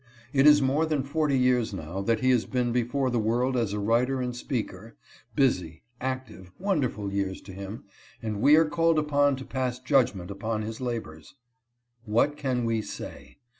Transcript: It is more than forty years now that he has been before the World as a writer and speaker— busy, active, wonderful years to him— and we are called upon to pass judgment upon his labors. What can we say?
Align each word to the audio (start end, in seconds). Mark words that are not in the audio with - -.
It 0.33 0.47
is 0.47 0.63
more 0.63 0.87
than 0.87 1.03
forty 1.03 1.37
years 1.37 1.75
now 1.75 2.01
that 2.01 2.21
he 2.21 2.31
has 2.31 2.47
been 2.47 2.71
before 2.71 3.11
the 3.11 3.19
World 3.19 3.55
as 3.55 3.71
a 3.71 3.77
writer 3.79 4.19
and 4.19 4.35
speaker— 4.35 4.95
busy, 5.35 5.83
active, 6.01 6.51
wonderful 6.57 7.13
years 7.13 7.39
to 7.41 7.53
him— 7.53 7.83
and 8.19 8.41
we 8.41 8.55
are 8.55 8.65
called 8.65 8.97
upon 8.97 9.35
to 9.35 9.45
pass 9.45 9.77
judgment 9.77 10.31
upon 10.31 10.63
his 10.63 10.81
labors. 10.81 11.35
What 12.03 12.35
can 12.35 12.65
we 12.65 12.81
say? 12.81 13.37